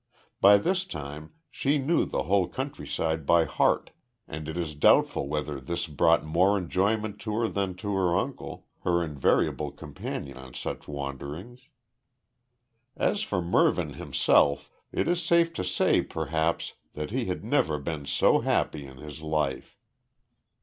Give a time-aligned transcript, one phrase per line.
[0.39, 3.91] By this time she knew the whole countryside by heart.
[4.27, 8.65] And it is doubtful whether this brought more enjoyment to her than to her uncle
[8.79, 11.69] her invariable companion on such wanderings.
[12.97, 18.07] As for Mervyn himself, it is safe to say perhaps that he had never been
[18.07, 19.77] so happy in his life.